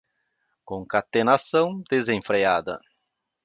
[0.65, 2.81] concatenação desenfreada